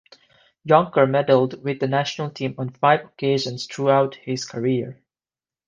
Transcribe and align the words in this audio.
Jonker 0.67 1.07
medalled 1.07 1.63
with 1.63 1.79
the 1.79 1.87
national 1.87 2.31
team 2.31 2.55
on 2.57 2.71
five 2.71 3.05
occasions 3.05 3.67
throughout 3.67 4.15
his 4.15 4.45
career. 4.45 4.99